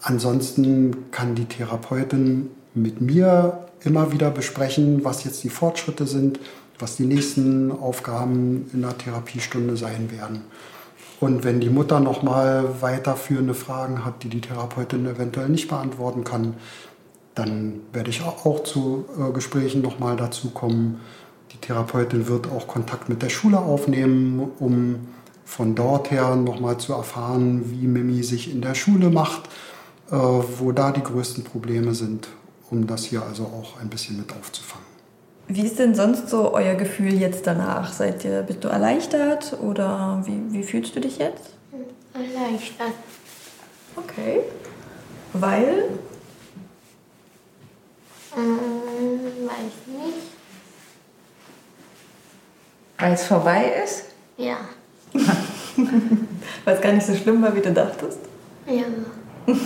Ansonsten 0.00 1.10
kann 1.10 1.34
die 1.34 1.44
Therapeutin 1.44 2.50
mit 2.82 3.00
mir 3.00 3.68
immer 3.84 4.12
wieder 4.12 4.30
besprechen, 4.30 5.04
was 5.04 5.24
jetzt 5.24 5.44
die 5.44 5.50
Fortschritte 5.50 6.06
sind, 6.06 6.40
was 6.78 6.96
die 6.96 7.06
nächsten 7.06 7.72
Aufgaben 7.72 8.70
in 8.72 8.82
der 8.82 8.96
Therapiestunde 8.96 9.76
sein 9.76 10.10
werden. 10.10 10.42
Und 11.20 11.42
wenn 11.42 11.60
die 11.60 11.70
Mutter 11.70 11.98
nochmal 11.98 12.80
weiterführende 12.80 13.54
Fragen 13.54 14.04
hat, 14.04 14.22
die 14.22 14.28
die 14.28 14.40
Therapeutin 14.40 15.06
eventuell 15.06 15.48
nicht 15.48 15.68
beantworten 15.68 16.22
kann, 16.22 16.54
dann 17.34 17.80
werde 17.92 18.10
ich 18.10 18.22
auch 18.22 18.62
zu 18.62 19.06
äh, 19.18 19.32
Gesprächen 19.32 19.82
nochmal 19.82 20.16
dazu 20.16 20.50
kommen. 20.50 21.00
Die 21.52 21.58
Therapeutin 21.58 22.28
wird 22.28 22.48
auch 22.48 22.68
Kontakt 22.68 23.08
mit 23.08 23.22
der 23.22 23.30
Schule 23.30 23.58
aufnehmen, 23.58 24.50
um 24.58 25.08
von 25.44 25.74
dort 25.74 26.10
her 26.10 26.36
nochmal 26.36 26.78
zu 26.78 26.92
erfahren, 26.92 27.70
wie 27.70 27.86
Mimi 27.86 28.22
sich 28.22 28.52
in 28.52 28.60
der 28.60 28.74
Schule 28.74 29.10
macht, 29.10 29.48
äh, 30.10 30.14
wo 30.14 30.72
da 30.72 30.92
die 30.92 31.02
größten 31.02 31.42
Probleme 31.42 31.94
sind 31.94 32.28
um 32.70 32.86
das 32.86 33.04
hier 33.04 33.22
also 33.22 33.44
auch 33.44 33.80
ein 33.80 33.88
bisschen 33.88 34.18
mit 34.18 34.32
aufzufangen. 34.32 34.86
Wie 35.46 35.64
ist 35.64 35.78
denn 35.78 35.94
sonst 35.94 36.28
so 36.28 36.52
euer 36.52 36.74
Gefühl 36.74 37.14
jetzt 37.14 37.46
danach? 37.46 37.92
Seid 37.92 38.24
ihr, 38.24 38.42
bist 38.42 38.62
du 38.64 38.68
erleichtert 38.68 39.56
oder 39.62 40.22
wie, 40.26 40.52
wie 40.52 40.62
fühlst 40.62 40.94
du 40.94 41.00
dich 41.00 41.18
jetzt? 41.18 41.54
Erleichtert. 42.12 42.92
Okay. 43.96 44.40
Weil? 45.32 45.88
Ähm, 48.36 49.20
weiß 49.46 50.04
nicht. 50.04 50.18
Weil 52.98 53.12
es 53.12 53.24
vorbei 53.24 53.72
ist? 53.84 54.04
Ja. 54.36 54.58
Weil 56.64 56.74
es 56.74 56.80
gar 56.80 56.92
nicht 56.92 57.06
so 57.06 57.14
schlimm 57.14 57.40
war, 57.40 57.54
wie 57.54 57.60
du 57.60 57.72
dachtest? 57.72 58.18
Ja. 58.66 58.84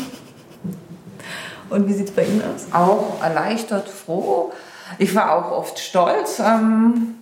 Und 1.73 1.89
wie 1.89 1.95
sieht 1.95 2.09
es 2.09 2.15
bei 2.15 2.25
Ihnen 2.25 2.43
aus? 2.43 2.67
Auch 2.73 3.23
erleichtert, 3.23 3.89
froh. 3.89 4.53
Ich 4.99 5.15
war 5.15 5.33
auch 5.33 5.53
oft 5.53 5.79
stolz, 5.79 6.39
ähm, 6.39 7.15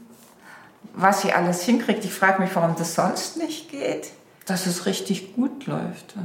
was 0.94 1.22
sie 1.22 1.32
alles 1.32 1.62
hinkriegt. 1.62 2.04
Ich 2.04 2.12
frage 2.12 2.42
mich, 2.42 2.50
warum 2.54 2.74
das 2.76 2.96
sonst 2.96 3.36
nicht 3.36 3.70
geht. 3.70 4.10
Dass 4.46 4.66
es 4.66 4.86
richtig 4.86 5.36
gut 5.36 5.66
läuft. 5.66 6.16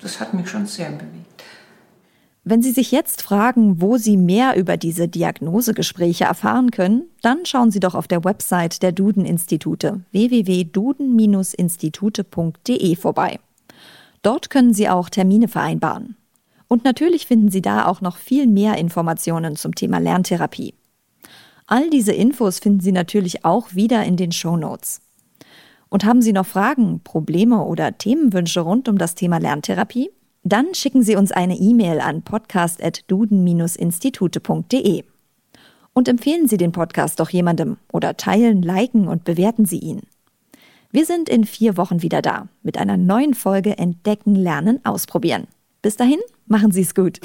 Das 0.00 0.20
hat 0.20 0.34
mich 0.34 0.48
schon 0.48 0.66
sehr 0.66 0.90
bewegt. 0.90 1.42
Wenn 2.46 2.62
Sie 2.62 2.72
sich 2.72 2.92
jetzt 2.92 3.22
fragen, 3.22 3.80
wo 3.80 3.96
Sie 3.96 4.18
mehr 4.18 4.54
über 4.56 4.76
diese 4.76 5.08
Diagnosegespräche 5.08 6.24
erfahren 6.24 6.70
können, 6.70 7.04
dann 7.22 7.46
schauen 7.46 7.70
Sie 7.70 7.80
doch 7.80 7.94
auf 7.94 8.06
der 8.06 8.22
Website 8.22 8.82
der 8.82 8.92
Duden-Institute 8.92 10.02
www.duden-institute.de 10.12 12.96
vorbei. 12.96 13.40
Dort 14.20 14.50
können 14.50 14.74
Sie 14.74 14.90
auch 14.90 15.08
Termine 15.08 15.48
vereinbaren. 15.48 16.16
Und 16.68 16.84
natürlich 16.84 17.26
finden 17.26 17.50
Sie 17.50 17.62
da 17.62 17.86
auch 17.86 18.00
noch 18.00 18.16
viel 18.16 18.46
mehr 18.46 18.78
Informationen 18.78 19.56
zum 19.56 19.74
Thema 19.74 19.98
Lerntherapie. 19.98 20.74
All 21.66 21.90
diese 21.90 22.12
Infos 22.12 22.58
finden 22.58 22.80
Sie 22.80 22.92
natürlich 22.92 23.44
auch 23.44 23.74
wieder 23.74 24.04
in 24.04 24.16
den 24.16 24.32
Show 24.32 24.56
Notes. 24.56 25.02
Und 25.88 26.04
haben 26.04 26.22
Sie 26.22 26.32
noch 26.32 26.46
Fragen, 26.46 27.00
Probleme 27.04 27.62
oder 27.62 27.96
Themenwünsche 27.96 28.60
rund 28.60 28.88
um 28.88 28.98
das 28.98 29.14
Thema 29.14 29.38
Lerntherapie? 29.38 30.10
Dann 30.42 30.74
schicken 30.74 31.02
Sie 31.02 31.16
uns 31.16 31.32
eine 31.32 31.56
E-Mail 31.56 32.00
an 32.00 32.22
podcast.duden-institute.de. 32.22 35.04
Und 35.94 36.08
empfehlen 36.08 36.48
Sie 36.48 36.56
den 36.56 36.72
Podcast 36.72 37.20
doch 37.20 37.30
jemandem 37.30 37.76
oder 37.92 38.16
teilen, 38.16 38.60
liken 38.60 39.06
und 39.06 39.24
bewerten 39.24 39.64
Sie 39.64 39.78
ihn. 39.78 40.02
Wir 40.90 41.06
sind 41.06 41.28
in 41.28 41.44
vier 41.44 41.76
Wochen 41.76 42.02
wieder 42.02 42.20
da 42.20 42.48
mit 42.62 42.76
einer 42.76 42.96
neuen 42.96 43.34
Folge 43.34 43.78
Entdecken, 43.78 44.34
Lernen, 44.34 44.84
Ausprobieren. 44.84 45.46
Bis 45.80 45.96
dahin, 45.96 46.18
machen 46.46 46.70
Sie 46.70 46.82
es 46.82 46.94
gut. 46.94 47.20